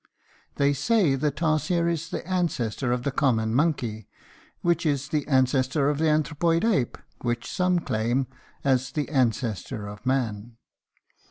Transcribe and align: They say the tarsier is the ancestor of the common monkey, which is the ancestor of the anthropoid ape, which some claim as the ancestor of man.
They 0.55 0.73
say 0.73 1.13
the 1.13 1.29
tarsier 1.29 1.87
is 1.87 2.09
the 2.09 2.27
ancestor 2.27 2.91
of 2.91 3.03
the 3.03 3.11
common 3.11 3.53
monkey, 3.53 4.07
which 4.61 4.83
is 4.83 5.09
the 5.09 5.27
ancestor 5.27 5.89
of 5.91 5.99
the 5.99 6.09
anthropoid 6.09 6.65
ape, 6.65 6.97
which 7.19 7.45
some 7.47 7.77
claim 7.77 8.25
as 8.63 8.91
the 8.93 9.09
ancestor 9.09 9.85
of 9.85 10.03
man. 10.03 10.57